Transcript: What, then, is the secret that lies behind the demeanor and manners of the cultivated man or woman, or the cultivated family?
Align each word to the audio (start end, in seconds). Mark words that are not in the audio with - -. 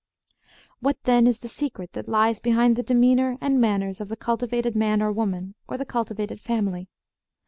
What, 0.79 0.97
then, 1.03 1.27
is 1.27 1.41
the 1.41 1.47
secret 1.47 1.93
that 1.93 2.09
lies 2.09 2.39
behind 2.39 2.75
the 2.75 2.81
demeanor 2.81 3.37
and 3.39 3.61
manners 3.61 4.01
of 4.01 4.09
the 4.09 4.15
cultivated 4.17 4.75
man 4.75 4.99
or 4.99 5.11
woman, 5.11 5.53
or 5.67 5.77
the 5.77 5.85
cultivated 5.85 6.41
family? 6.41 6.89